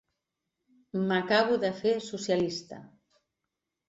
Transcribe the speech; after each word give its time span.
M'acabo 1.09 1.57
de 1.63 1.69
fer 1.81 1.93
socialista. 2.05 2.81